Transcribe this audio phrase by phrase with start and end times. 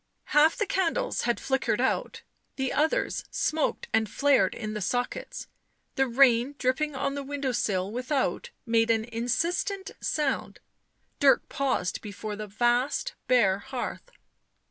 [0.33, 2.23] Half the candles had flickered out;
[2.55, 5.45] the others smoked and flared in the sockets;
[5.93, 10.59] the rain dripping on the window sill without made an insistent sound.
[11.19, 14.09] Dirk paused before the vast bare hearth.